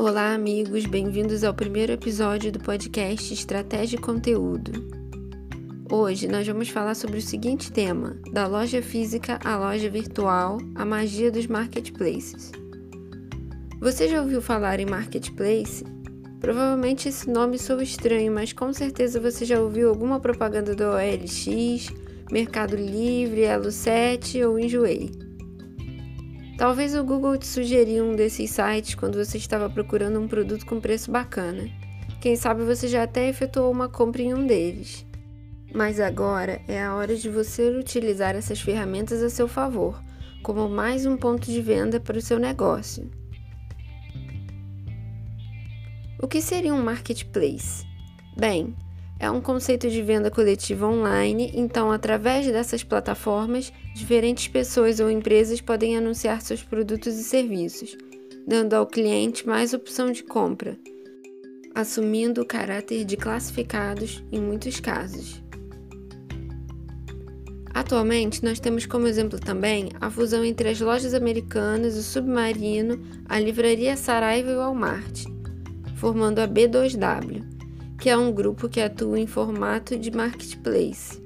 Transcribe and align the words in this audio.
Olá, 0.00 0.32
amigos, 0.32 0.86
bem-vindos 0.86 1.42
ao 1.42 1.52
primeiro 1.52 1.90
episódio 1.90 2.52
do 2.52 2.60
podcast 2.60 3.34
Estratégia 3.34 3.96
e 3.96 4.00
Conteúdo. 4.00 4.70
Hoje 5.90 6.28
nós 6.28 6.46
vamos 6.46 6.68
falar 6.68 6.94
sobre 6.94 7.18
o 7.18 7.20
seguinte 7.20 7.72
tema: 7.72 8.16
da 8.32 8.46
loja 8.46 8.80
física 8.80 9.40
à 9.44 9.58
loja 9.58 9.90
virtual, 9.90 10.58
a 10.76 10.84
magia 10.84 11.32
dos 11.32 11.48
marketplaces. 11.48 12.52
Você 13.80 14.08
já 14.08 14.22
ouviu 14.22 14.40
falar 14.40 14.78
em 14.78 14.86
marketplace? 14.86 15.84
Provavelmente 16.38 17.08
esse 17.08 17.28
nome 17.28 17.58
soa 17.58 17.82
estranho, 17.82 18.32
mas 18.32 18.52
com 18.52 18.72
certeza 18.72 19.18
você 19.18 19.44
já 19.44 19.60
ouviu 19.60 19.88
alguma 19.88 20.20
propaganda 20.20 20.76
do 20.76 20.84
OLX, 20.84 21.92
Mercado 22.30 22.76
Livre, 22.76 23.40
Elo7 23.40 24.48
ou 24.48 24.60
Enjoei. 24.60 25.10
Talvez 26.58 26.92
o 26.92 27.04
Google 27.04 27.38
te 27.38 27.46
sugeriu 27.46 28.04
um 28.04 28.16
desses 28.16 28.50
sites 28.50 28.96
quando 28.96 29.14
você 29.14 29.38
estava 29.38 29.70
procurando 29.70 30.18
um 30.18 30.26
produto 30.26 30.66
com 30.66 30.80
preço 30.80 31.08
bacana. 31.08 31.70
Quem 32.20 32.34
sabe 32.34 32.64
você 32.64 32.88
já 32.88 33.04
até 33.04 33.28
efetuou 33.28 33.70
uma 33.70 33.88
compra 33.88 34.22
em 34.22 34.34
um 34.34 34.44
deles. 34.44 35.06
Mas 35.72 36.00
agora 36.00 36.60
é 36.66 36.82
a 36.82 36.96
hora 36.96 37.14
de 37.14 37.28
você 37.28 37.70
utilizar 37.70 38.34
essas 38.34 38.60
ferramentas 38.60 39.22
a 39.22 39.30
seu 39.30 39.46
favor, 39.46 40.02
como 40.42 40.68
mais 40.68 41.06
um 41.06 41.16
ponto 41.16 41.48
de 41.48 41.62
venda 41.62 42.00
para 42.00 42.18
o 42.18 42.20
seu 42.20 42.40
negócio. 42.40 43.08
O 46.20 46.26
que 46.26 46.42
seria 46.42 46.74
um 46.74 46.82
marketplace? 46.82 47.86
Bem, 48.36 48.74
é 49.20 49.30
um 49.30 49.40
conceito 49.40 49.90
de 49.90 50.00
venda 50.00 50.30
coletiva 50.30 50.86
online, 50.86 51.50
então, 51.54 51.90
através 51.90 52.46
dessas 52.46 52.84
plataformas, 52.84 53.72
diferentes 53.94 54.46
pessoas 54.46 55.00
ou 55.00 55.10
empresas 55.10 55.60
podem 55.60 55.96
anunciar 55.96 56.40
seus 56.40 56.62
produtos 56.62 57.18
e 57.18 57.24
serviços, 57.24 57.96
dando 58.46 58.74
ao 58.74 58.86
cliente 58.86 59.46
mais 59.46 59.74
opção 59.74 60.12
de 60.12 60.22
compra, 60.22 60.78
assumindo 61.74 62.42
o 62.42 62.46
caráter 62.46 63.04
de 63.04 63.16
classificados 63.16 64.22
em 64.30 64.40
muitos 64.40 64.78
casos. 64.78 65.42
Atualmente, 67.74 68.44
nós 68.44 68.60
temos 68.60 68.86
como 68.86 69.06
exemplo 69.06 69.38
também 69.38 69.90
a 70.00 70.10
fusão 70.10 70.44
entre 70.44 70.68
as 70.68 70.80
lojas 70.80 71.14
americanas, 71.14 71.96
o 71.96 72.02
Submarino, 72.02 73.00
a 73.28 73.38
livraria 73.38 73.96
Saraiva 73.96 74.50
e 74.50 74.54
o 74.54 74.58
Walmart, 74.58 75.24
formando 75.96 76.38
a 76.40 76.48
B2W 76.48 77.47
que 77.98 78.08
é 78.08 78.16
um 78.16 78.32
grupo 78.32 78.68
que 78.68 78.80
atua 78.80 79.18
em 79.18 79.26
formato 79.26 79.98
de 79.98 80.10
marketplace. 80.10 81.20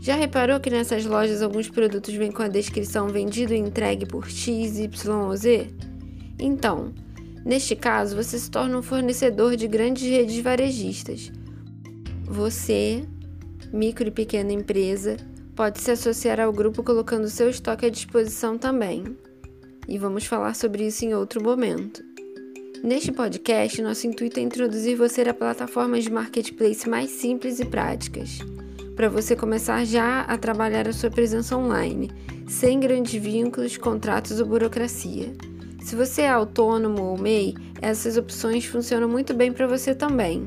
Já 0.00 0.14
reparou 0.14 0.60
que 0.60 0.70
nessas 0.70 1.04
lojas 1.04 1.42
alguns 1.42 1.68
produtos 1.68 2.14
vêm 2.14 2.30
com 2.30 2.42
a 2.42 2.48
descrição 2.48 3.08
vendido 3.08 3.52
e 3.52 3.58
entregue 3.58 4.06
por 4.06 4.30
X, 4.30 4.78
Y 4.78 5.10
ou 5.10 5.36
Z? 5.36 5.66
Então, 6.38 6.94
neste 7.44 7.74
caso, 7.74 8.14
você 8.14 8.38
se 8.38 8.48
torna 8.48 8.78
um 8.78 8.82
fornecedor 8.82 9.56
de 9.56 9.66
grandes 9.66 10.08
redes 10.08 10.38
varejistas. 10.38 11.32
Você, 12.24 13.04
micro 13.72 14.06
e 14.06 14.12
pequena 14.12 14.52
empresa, 14.52 15.16
pode 15.56 15.80
se 15.80 15.90
associar 15.90 16.38
ao 16.38 16.52
grupo 16.52 16.84
colocando 16.84 17.28
seu 17.28 17.50
estoque 17.50 17.86
à 17.86 17.90
disposição 17.90 18.56
também. 18.56 19.16
E 19.88 19.98
vamos 19.98 20.24
falar 20.24 20.54
sobre 20.54 20.86
isso 20.86 21.04
em 21.04 21.14
outro 21.14 21.42
momento. 21.42 22.00
Neste 22.86 23.10
podcast, 23.10 23.82
nosso 23.82 24.06
intuito 24.06 24.38
é 24.38 24.44
introduzir 24.44 24.96
você 24.96 25.22
a 25.22 25.34
plataformas 25.34 26.04
de 26.04 26.12
marketplace 26.12 26.88
mais 26.88 27.10
simples 27.10 27.58
e 27.58 27.64
práticas, 27.64 28.38
para 28.94 29.08
você 29.08 29.34
começar 29.34 29.84
já 29.84 30.20
a 30.20 30.38
trabalhar 30.38 30.86
a 30.86 30.92
sua 30.92 31.10
presença 31.10 31.56
online, 31.56 32.12
sem 32.46 32.78
grandes 32.78 33.20
vínculos, 33.20 33.76
contratos 33.76 34.38
ou 34.38 34.46
burocracia. 34.46 35.34
Se 35.82 35.96
você 35.96 36.22
é 36.22 36.28
autônomo 36.28 37.02
ou 37.02 37.18
MEI, 37.18 37.56
essas 37.82 38.16
opções 38.16 38.64
funcionam 38.66 39.08
muito 39.08 39.34
bem 39.34 39.52
para 39.52 39.66
você 39.66 39.92
também. 39.92 40.46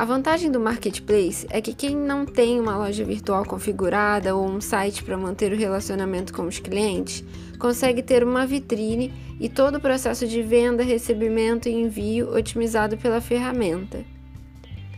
A 0.00 0.04
vantagem 0.06 0.50
do 0.50 0.58
marketplace 0.58 1.46
é 1.50 1.60
que 1.60 1.74
quem 1.74 1.94
não 1.94 2.24
tem 2.24 2.58
uma 2.58 2.74
loja 2.74 3.04
virtual 3.04 3.44
configurada 3.44 4.34
ou 4.34 4.48
um 4.48 4.58
site 4.58 5.04
para 5.04 5.14
manter 5.14 5.52
o 5.52 5.56
relacionamento 5.58 6.32
com 6.32 6.44
os 6.44 6.58
clientes 6.58 7.22
consegue 7.58 8.02
ter 8.02 8.24
uma 8.24 8.46
vitrine 8.46 9.12
e 9.38 9.46
todo 9.46 9.74
o 9.74 9.80
processo 9.80 10.26
de 10.26 10.40
venda, 10.40 10.82
recebimento 10.82 11.68
e 11.68 11.74
envio 11.74 12.34
otimizado 12.34 12.96
pela 12.96 13.20
ferramenta. 13.20 14.02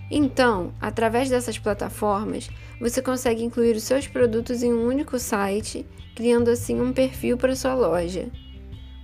Então, 0.09 0.73
através 0.81 1.29
dessas 1.29 1.59
plataformas, 1.59 2.49
você 2.81 3.03
consegue 3.03 3.43
incluir 3.43 3.75
os 3.75 3.83
seus 3.83 4.07
produtos 4.07 4.63
em 4.63 4.73
um 4.73 4.87
único 4.87 5.19
site, 5.19 5.85
criando 6.15 6.49
assim 6.49 6.81
um 6.81 6.93
perfil 6.93 7.37
para 7.37 7.57
sua 7.57 7.75
loja. 7.75 8.31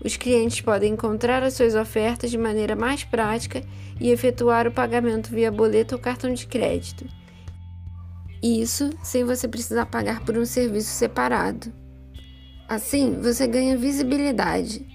Os 0.05 0.17
clientes 0.17 0.61
podem 0.61 0.93
encontrar 0.93 1.43
as 1.43 1.55
suas 1.55 1.75
ofertas 1.75 2.31
de 2.31 2.39
maneira 2.39 2.77
mais 2.77 3.05
prática 3.05 3.63
e 4.01 4.11
efetuar 4.11 4.67
o 4.67 4.73
pagamento 4.73 5.31
via 5.31 5.51
boleto 5.51 5.95
ou 5.95 6.01
cartão 6.01 6.33
de 6.33 6.47
crédito. 6.47 7.05
Isso 8.43 8.91
sem 9.03 9.25
você 9.25 9.49
precisar 9.49 9.87
pagar 9.87 10.21
por 10.25 10.39
um 10.39 10.45
serviço 10.45 10.91
separado. 10.91 11.73
Assim, 12.69 13.19
você 13.21 13.47
ganha 13.47 13.77
visibilidade. 13.77 14.87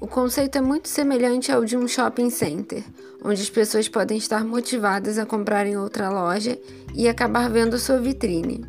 O 0.00 0.06
conceito 0.06 0.58
é 0.58 0.60
muito 0.60 0.88
semelhante 0.88 1.52
ao 1.52 1.64
de 1.64 1.76
um 1.76 1.86
shopping 1.86 2.30
center, 2.30 2.84
onde 3.22 3.42
as 3.42 3.50
pessoas 3.50 3.88
podem 3.88 4.16
estar 4.16 4.44
motivadas 4.44 5.18
a 5.18 5.26
comprar 5.26 5.66
em 5.66 5.76
outra 5.76 6.08
loja 6.08 6.58
e 6.94 7.08
acabar 7.08 7.50
vendo 7.50 7.78
sua 7.78 8.00
vitrine. 8.00 8.64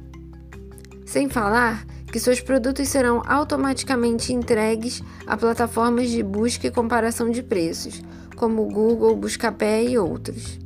Sem 1.06 1.30
falar 1.30 1.86
que 2.12 2.20
seus 2.20 2.40
produtos 2.40 2.88
serão 2.90 3.22
automaticamente 3.26 4.34
entregues 4.34 5.02
a 5.28 5.38
plataformas 5.38 6.10
de 6.10 6.24
busca 6.24 6.68
e 6.68 6.72
comparação 6.72 7.30
de 7.30 7.44
preços, 7.44 8.02
como 8.36 8.66
Google, 8.66 9.16
Buscapé 9.16 9.84
e 9.84 9.98
outros. 9.98 10.60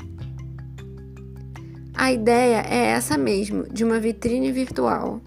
A 1.95 2.11
ideia 2.11 2.65
é 2.67 2.87
essa 2.87 3.17
mesmo, 3.17 3.63
de 3.71 3.83
uma 3.83 3.99
vitrine 3.99 4.51
virtual. 4.51 5.21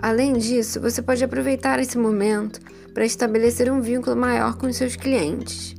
Além 0.00 0.34
disso, 0.34 0.80
você 0.80 1.00
pode 1.00 1.24
aproveitar 1.24 1.78
esse 1.78 1.96
momento 1.96 2.60
para 2.92 3.04
estabelecer 3.04 3.72
um 3.72 3.80
vínculo 3.80 4.14
maior 4.14 4.56
com 4.56 4.72
seus 4.72 4.96
clientes. 4.96 5.74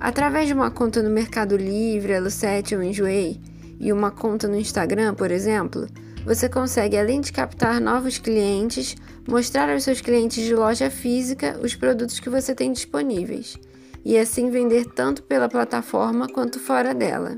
Através 0.00 0.46
de 0.46 0.54
uma 0.54 0.70
conta 0.70 1.02
no 1.02 1.10
Mercado 1.10 1.56
Livre, 1.56 2.12
Elo7 2.12 2.76
ou 2.76 2.82
Enjoei 2.82 3.40
e 3.80 3.92
uma 3.92 4.10
conta 4.10 4.48
no 4.48 4.56
Instagram, 4.56 5.14
por 5.14 5.30
exemplo, 5.30 5.86
você 6.28 6.46
consegue, 6.46 6.94
além 6.94 7.22
de 7.22 7.32
captar 7.32 7.80
novos 7.80 8.18
clientes, 8.18 8.94
mostrar 9.26 9.70
aos 9.70 9.82
seus 9.82 10.02
clientes 10.02 10.44
de 10.44 10.54
loja 10.54 10.90
física 10.90 11.58
os 11.62 11.74
produtos 11.74 12.20
que 12.20 12.28
você 12.28 12.54
tem 12.54 12.70
disponíveis 12.70 13.58
e 14.04 14.18
assim 14.18 14.50
vender 14.50 14.84
tanto 14.84 15.22
pela 15.22 15.48
plataforma 15.48 16.28
quanto 16.28 16.60
fora 16.60 16.94
dela. 16.94 17.34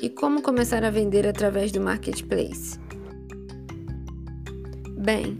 E 0.00 0.08
como 0.08 0.40
começar 0.40 0.82
a 0.82 0.88
vender 0.88 1.26
através 1.26 1.70
do 1.70 1.80
marketplace? 1.82 2.78
Bem, 4.96 5.38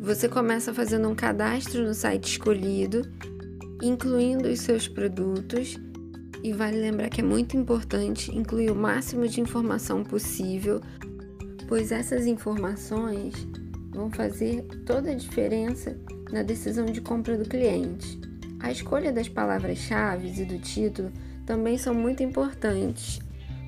você 0.00 0.30
começa 0.30 0.72
fazendo 0.72 1.06
um 1.10 1.14
cadastro 1.14 1.84
no 1.84 1.92
site 1.92 2.24
escolhido, 2.24 3.02
incluindo 3.82 4.48
os 4.48 4.60
seus 4.60 4.88
produtos 4.88 5.78
e 6.42 6.52
vale 6.52 6.78
lembrar 6.78 7.08
que 7.08 7.20
é 7.20 7.24
muito 7.24 7.56
importante 7.56 8.36
incluir 8.36 8.70
o 8.70 8.74
máximo 8.74 9.26
de 9.28 9.40
informação 9.40 10.02
possível, 10.02 10.80
pois 11.68 11.92
essas 11.92 12.26
informações 12.26 13.34
vão 13.90 14.10
fazer 14.10 14.62
toda 14.86 15.10
a 15.10 15.14
diferença 15.14 15.96
na 16.32 16.42
decisão 16.42 16.86
de 16.86 17.00
compra 17.00 17.36
do 17.36 17.48
cliente. 17.48 18.20
A 18.60 18.70
escolha 18.70 19.12
das 19.12 19.28
palavras-chave 19.28 20.28
e 20.28 20.44
do 20.44 20.58
título 20.58 21.10
também 21.46 21.78
são 21.78 21.94
muito 21.94 22.22
importantes, 22.22 23.20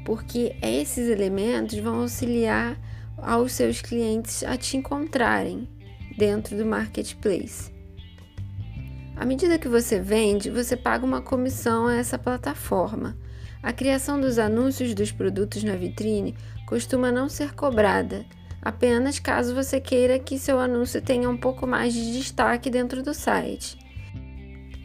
porque 0.04 0.54
esses 0.62 1.08
elementos 1.08 1.78
vão 1.78 2.02
auxiliar 2.02 2.78
aos 3.16 3.52
seus 3.52 3.80
clientes 3.80 4.42
a 4.42 4.56
te 4.56 4.76
encontrarem 4.76 5.68
dentro 6.16 6.56
do 6.56 6.66
marketplace. 6.66 7.71
À 9.22 9.24
medida 9.24 9.56
que 9.56 9.68
você 9.68 10.00
vende, 10.00 10.50
você 10.50 10.76
paga 10.76 11.06
uma 11.06 11.22
comissão 11.22 11.86
a 11.86 11.94
essa 11.94 12.18
plataforma. 12.18 13.16
A 13.62 13.72
criação 13.72 14.20
dos 14.20 14.36
anúncios 14.36 14.94
dos 14.94 15.12
produtos 15.12 15.62
na 15.62 15.76
vitrine 15.76 16.34
costuma 16.66 17.12
não 17.12 17.28
ser 17.28 17.54
cobrada, 17.54 18.26
apenas 18.60 19.20
caso 19.20 19.54
você 19.54 19.80
queira 19.80 20.18
que 20.18 20.40
seu 20.40 20.58
anúncio 20.58 21.00
tenha 21.00 21.30
um 21.30 21.36
pouco 21.36 21.68
mais 21.68 21.94
de 21.94 22.18
destaque 22.18 22.68
dentro 22.68 23.00
do 23.00 23.14
site. 23.14 23.78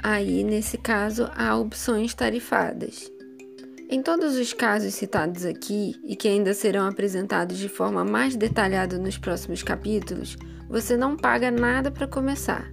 Aí, 0.03 0.43
nesse 0.43 0.77
caso, 0.77 1.27
há 1.35 1.57
opções 1.57 2.13
tarifadas. 2.13 3.11
Em 3.89 4.03
todos 4.03 4.35
os 4.35 4.53
casos 4.53 4.93
citados 4.93 5.45
aqui 5.45 5.95
e 6.05 6.15
que 6.15 6.27
ainda 6.27 6.53
serão 6.53 6.87
apresentados 6.87 7.57
de 7.57 7.67
forma 7.67 8.05
mais 8.05 8.35
detalhada 8.35 8.99
nos 8.99 9.17
próximos 9.17 9.63
capítulos, 9.63 10.37
você 10.69 10.95
não 10.95 11.17
paga 11.17 11.49
nada 11.49 11.89
para 11.89 12.05
começar. 12.05 12.69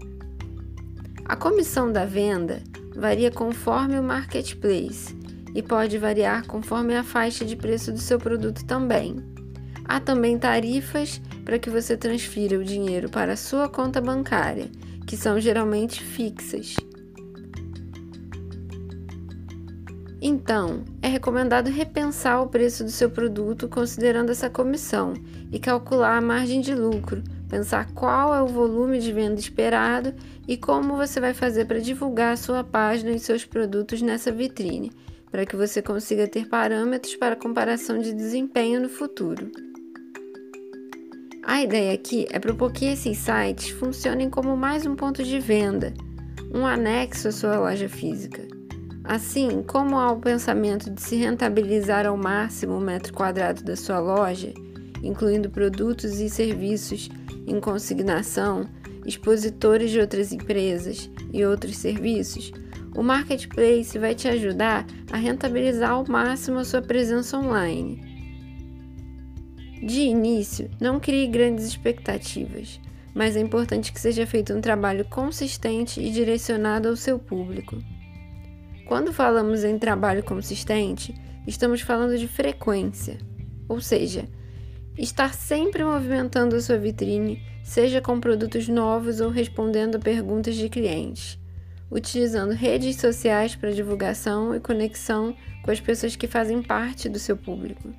A 1.26 1.36
comissão 1.36 1.90
da 1.90 2.04
venda 2.04 2.62
varia 2.94 3.30
conforme 3.30 3.98
o 3.98 4.02
marketplace 4.02 5.16
e 5.54 5.62
pode 5.62 5.96
variar 5.96 6.46
conforme 6.46 6.94
a 6.94 7.02
faixa 7.02 7.46
de 7.46 7.56
preço 7.56 7.90
do 7.90 7.98
seu 7.98 8.18
produto 8.18 8.64
também. 8.66 9.16
Há 9.86 10.00
também 10.00 10.38
tarifas 10.38 11.20
para 11.44 11.58
que 11.58 11.70
você 11.70 11.96
transfira 11.96 12.58
o 12.58 12.64
dinheiro 12.64 13.08
para 13.08 13.32
a 13.32 13.36
sua 13.36 13.68
conta 13.70 14.02
bancária, 14.02 14.68
que 15.06 15.16
são 15.16 15.40
geralmente 15.40 16.02
fixas. 16.02 16.76
Então, 20.20 20.84
é 21.02 21.08
recomendado 21.08 21.68
repensar 21.68 22.42
o 22.42 22.48
preço 22.48 22.84
do 22.84 22.90
seu 22.90 23.10
produto 23.10 23.68
considerando 23.68 24.30
essa 24.30 24.48
comissão 24.48 25.14
e 25.52 25.58
calcular 25.58 26.16
a 26.16 26.20
margem 26.20 26.60
de 26.60 26.74
lucro, 26.74 27.22
pensar 27.54 27.86
qual 27.92 28.34
é 28.34 28.42
o 28.42 28.48
volume 28.48 28.98
de 28.98 29.12
venda 29.12 29.38
esperado 29.38 30.12
e 30.48 30.56
como 30.56 30.96
você 30.96 31.20
vai 31.20 31.32
fazer 31.32 31.66
para 31.66 31.78
divulgar 31.78 32.36
sua 32.36 32.64
página 32.64 33.12
e 33.12 33.20
seus 33.20 33.44
produtos 33.44 34.02
nessa 34.02 34.32
vitrine, 34.32 34.90
para 35.30 35.46
que 35.46 35.54
você 35.54 35.80
consiga 35.80 36.26
ter 36.26 36.48
parâmetros 36.48 37.14
para 37.14 37.36
comparação 37.36 38.00
de 38.00 38.12
desempenho 38.12 38.80
no 38.80 38.88
futuro. 38.88 39.52
A 41.44 41.62
ideia 41.62 41.94
aqui 41.94 42.26
é 42.30 42.40
propor 42.40 42.72
que 42.72 42.86
esses 42.86 43.18
sites 43.18 43.70
funcionem 43.70 44.28
como 44.28 44.56
mais 44.56 44.84
um 44.84 44.96
ponto 44.96 45.22
de 45.22 45.38
venda, 45.38 45.94
um 46.52 46.66
anexo 46.66 47.28
à 47.28 47.32
sua 47.32 47.56
loja 47.60 47.88
física. 47.88 48.42
Assim, 49.04 49.62
como 49.62 49.96
há 49.96 50.10
o 50.10 50.18
pensamento 50.18 50.90
de 50.90 51.00
se 51.00 51.14
rentabilizar 51.14 52.04
ao 52.04 52.16
máximo 52.16 52.76
o 52.76 52.80
metro 52.80 53.12
quadrado 53.12 53.62
da 53.62 53.76
sua 53.76 54.00
loja, 54.00 54.52
incluindo 55.04 55.50
produtos 55.50 56.18
e 56.18 56.28
serviços 56.28 57.08
em 57.46 57.60
consignação, 57.60 58.68
expositores 59.06 59.90
de 59.90 60.00
outras 60.00 60.32
empresas 60.32 61.10
e 61.32 61.44
outros 61.44 61.76
serviços, 61.76 62.52
o 62.96 63.02
marketplace 63.02 63.98
vai 63.98 64.14
te 64.14 64.28
ajudar 64.28 64.86
a 65.12 65.16
rentabilizar 65.16 65.90
ao 65.90 66.06
máximo 66.08 66.58
a 66.58 66.64
sua 66.64 66.80
presença 66.80 67.38
online. 67.38 68.14
De 69.82 70.00
início, 70.00 70.70
não 70.80 70.98
crie 70.98 71.26
grandes 71.26 71.66
expectativas, 71.66 72.80
mas 73.14 73.36
é 73.36 73.40
importante 73.40 73.92
que 73.92 74.00
seja 74.00 74.26
feito 74.26 74.54
um 74.54 74.60
trabalho 74.60 75.04
consistente 75.04 76.00
e 76.00 76.10
direcionado 76.10 76.88
ao 76.88 76.96
seu 76.96 77.18
público. 77.18 77.76
Quando 78.86 79.12
falamos 79.12 79.64
em 79.64 79.78
trabalho 79.78 80.22
consistente, 80.22 81.14
estamos 81.46 81.80
falando 81.80 82.16
de 82.16 82.28
frequência, 82.28 83.18
ou 83.68 83.80
seja, 83.80 84.28
estar 84.96 85.34
sempre 85.34 85.84
movimentando 85.84 86.56
a 86.56 86.60
sua 86.60 86.78
vitrine, 86.78 87.42
seja 87.62 88.00
com 88.00 88.20
produtos 88.20 88.68
novos 88.68 89.20
ou 89.20 89.30
respondendo 89.30 89.96
a 89.96 90.00
perguntas 90.00 90.54
de 90.54 90.68
clientes, 90.68 91.38
utilizando 91.90 92.52
redes 92.52 92.96
sociais 92.96 93.56
para 93.56 93.72
divulgação 93.72 94.54
e 94.54 94.60
conexão 94.60 95.34
com 95.64 95.70
as 95.70 95.80
pessoas 95.80 96.14
que 96.14 96.26
fazem 96.26 96.62
parte 96.62 97.08
do 97.08 97.18
seu 97.18 97.36
público. 97.36 97.92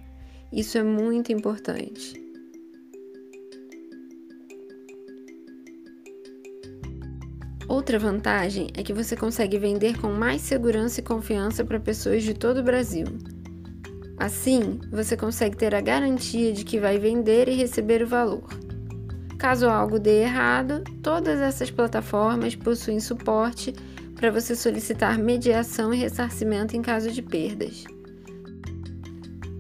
Isso 0.52 0.78
é 0.78 0.84
muito 0.84 1.32
importante. 1.32 2.24
Outra 7.68 7.98
vantagem 7.98 8.68
é 8.76 8.84
que 8.84 8.94
você 8.94 9.16
consegue 9.18 9.58
vender 9.58 10.00
com 10.00 10.10
mais 10.12 10.42
segurança 10.42 11.00
e 11.00 11.04
confiança 11.04 11.66
para 11.66 11.80
pessoas 11.80 12.24
de 12.24 12.36
todo 12.36 12.60
o 12.60 12.64
Brasil. 12.64 13.06
Assim, 14.18 14.80
você 14.90 15.18
consegue 15.18 15.58
ter 15.58 15.76
a 15.76 15.82
garantia 15.82 16.54
de 16.54 16.64
que 16.64 16.80
vai 16.80 16.98
vender 16.98 17.50
e 17.50 17.56
receber 17.56 18.02
o 18.02 18.08
valor. 18.08 18.48
Caso 19.38 19.68
algo 19.68 20.00
dê 20.00 20.22
errado, 20.22 20.84
todas 21.04 21.42
essas 21.42 21.70
plataformas 21.70 22.56
possuem 22.56 23.00
suporte 23.00 23.74
para 24.16 24.32
você 24.32 24.56
solicitar 24.56 25.20
mediação 25.20 25.94
e 25.94 25.98
ressarcimento 25.98 26.76
em 26.76 26.82
caso 26.82 27.12
de 27.12 27.22
perdas. 27.22 27.84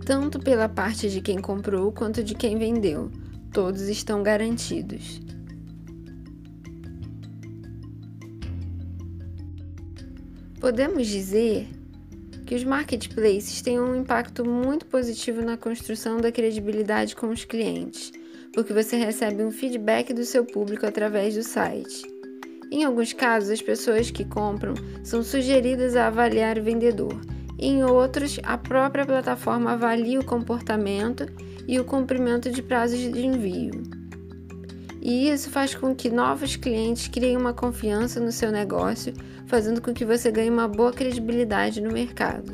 Tanto 0.06 0.40
pela 0.40 0.70
parte 0.70 1.10
de 1.10 1.20
quem 1.20 1.40
comprou 1.40 1.92
quanto 1.92 2.24
de 2.24 2.34
quem 2.34 2.58
vendeu, 2.58 3.12
todos 3.52 3.90
estão 3.90 4.24
garantidos. 4.24 5.22
Podemos 10.60 11.06
dizer 11.08 11.68
que 12.46 12.56
os 12.56 12.64
marketplaces 12.64 13.62
têm 13.62 13.80
um 13.80 13.96
impacto 13.96 14.46
muito 14.46 14.86
positivo 14.86 15.42
na 15.42 15.58
construção 15.58 16.18
da 16.18 16.32
credibilidade 16.32 17.16
com 17.16 17.28
os 17.28 17.44
clientes, 17.44 18.12
porque 18.54 18.72
você 18.72 18.96
recebe 18.96 19.44
um 19.44 19.52
feedback 19.52 20.14
do 20.14 20.24
seu 20.24 20.46
público 20.46 20.86
através 20.86 21.36
do 21.36 21.44
site. 21.44 22.04
Em 22.72 22.84
alguns 22.84 23.14
casos, 23.14 23.50
as 23.50 23.62
pessoas 23.62 24.12
que 24.12 24.26
compram 24.26 24.74
são 25.04 25.24
sugeridas 25.24 25.96
a 25.96 26.08
avaliar 26.08 26.58
o 26.58 26.64
vendedor. 26.64 27.20
Em 27.58 27.84
outros, 27.84 28.40
a 28.44 28.58
própria 28.58 29.06
plataforma 29.06 29.72
avalia 29.72 30.20
o 30.20 30.26
comportamento 30.26 31.26
e 31.68 31.80
o 31.80 31.86
cumprimento 31.86 32.52
de 32.52 32.62
prazos 32.62 33.00
de 33.00 33.26
envio. 33.26 34.05
E 35.08 35.30
isso 35.30 35.52
faz 35.52 35.76
com 35.76 35.94
que 35.94 36.10
novos 36.10 36.56
clientes 36.56 37.08
criem 37.08 37.38
uma 37.38 37.54
confiança 37.54 38.20
no 38.20 38.32
seu 38.32 38.52
negócio, 38.52 39.14
fazendo 39.46 39.80
com 39.80 39.94
que 39.94 40.04
você 40.04 40.32
ganhe 40.32 40.50
uma 40.50 40.68
boa 40.68 40.92
credibilidade 40.92 41.80
no 41.80 41.92
mercado. 41.92 42.52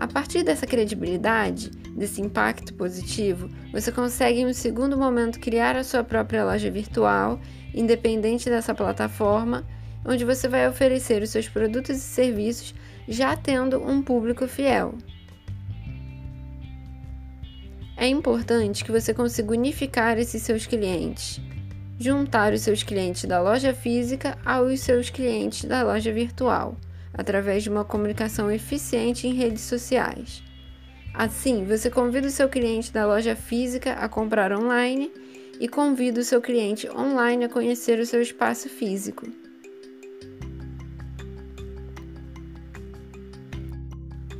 A 0.00 0.08
partir 0.08 0.42
dessa 0.42 0.66
credibilidade, 0.66 1.70
desse 1.96 2.20
impacto 2.20 2.74
positivo, 2.74 3.48
você 3.72 3.92
consegue 3.92 4.40
em 4.40 4.46
um 4.46 4.52
segundo 4.52 4.98
momento 4.98 5.38
criar 5.38 5.76
a 5.76 5.84
sua 5.84 6.02
própria 6.02 6.44
loja 6.44 6.68
virtual, 6.68 7.40
independente 7.72 8.50
dessa 8.50 8.74
plataforma, 8.74 9.64
onde 10.04 10.24
você 10.24 10.48
vai 10.48 10.68
oferecer 10.68 11.22
os 11.22 11.30
seus 11.30 11.48
produtos 11.48 11.98
e 11.98 12.00
serviços 12.00 12.74
já 13.06 13.36
tendo 13.36 13.80
um 13.80 14.02
público 14.02 14.48
fiel. 14.48 14.98
É 18.04 18.06
importante 18.06 18.84
que 18.84 18.92
você 18.92 19.14
consiga 19.14 19.52
unificar 19.52 20.18
esses 20.18 20.42
seus 20.42 20.66
clientes, 20.66 21.40
juntar 21.98 22.52
os 22.52 22.60
seus 22.60 22.82
clientes 22.82 23.24
da 23.24 23.40
loja 23.40 23.72
física 23.72 24.36
aos 24.44 24.80
seus 24.80 25.08
clientes 25.08 25.64
da 25.64 25.82
loja 25.82 26.12
virtual, 26.12 26.76
através 27.14 27.62
de 27.62 27.70
uma 27.70 27.82
comunicação 27.82 28.50
eficiente 28.50 29.26
em 29.26 29.32
redes 29.32 29.62
sociais. 29.62 30.42
Assim, 31.14 31.64
você 31.64 31.88
convida 31.88 32.26
o 32.26 32.30
seu 32.30 32.46
cliente 32.46 32.92
da 32.92 33.06
loja 33.06 33.34
física 33.34 33.94
a 33.94 34.06
comprar 34.06 34.52
online 34.52 35.10
e 35.58 35.66
convida 35.66 36.20
o 36.20 36.24
seu 36.24 36.42
cliente 36.42 36.86
online 36.90 37.46
a 37.46 37.48
conhecer 37.48 37.98
o 37.98 38.04
seu 38.04 38.20
espaço 38.20 38.68
físico. 38.68 39.26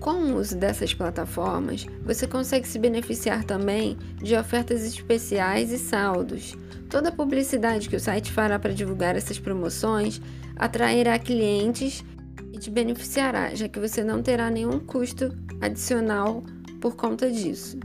Com 0.05 0.17
o 0.17 0.37
uso 0.39 0.59
dessas 0.59 0.93
plataformas, 0.93 1.87
você 2.05 2.27
consegue 2.27 2.69
se 2.69 2.79
beneficiar 2.79 3.43
também 3.43 3.97
de 4.23 4.37
ofertas 4.37 4.85
especiais 4.85 5.73
e 5.73 5.79
saldos. 5.79 6.55
Toda 6.91 7.09
a 7.09 7.13
publicidade 7.13 7.89
que 7.89 7.97
o 7.97 8.01
site 8.01 8.31
fará 8.31 8.59
para 8.59 8.75
divulgar 8.75 9.17
essas 9.17 9.39
promoções 9.39 10.21
atrairá 10.57 11.19
clientes 11.19 12.05
e 12.53 12.59
te 12.59 12.71
beneficiará, 12.71 13.55
já 13.55 13.67
que 13.67 13.81
você 13.81 14.05
não 14.05 14.23
terá 14.23 14.51
nenhum 14.51 14.79
custo 14.79 15.35
adicional 15.59 16.43
por 16.83 16.97
conta 16.97 17.31
disso. 17.33 17.79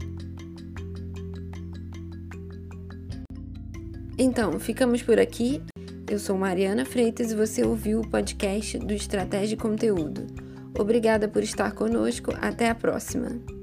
Então, 4.18 4.60
ficamos 4.60 5.02
por 5.02 5.18
aqui. 5.18 5.62
Eu 6.06 6.18
sou 6.18 6.36
Mariana 6.36 6.84
Freitas 6.84 7.32
e 7.32 7.34
você 7.34 7.64
ouviu 7.64 8.02
o 8.02 8.10
podcast 8.10 8.78
do 8.78 8.92
Estratégia 8.92 9.54
e 9.54 9.58
Conteúdo. 9.58 10.39
Obrigada 10.78 11.28
por 11.28 11.42
estar 11.42 11.72
conosco. 11.72 12.32
Até 12.40 12.68
a 12.68 12.74
próxima! 12.74 13.59